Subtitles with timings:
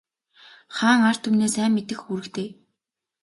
[0.75, 2.49] Хаан ард түмнээ сайн мэдэх үүрэгтэй.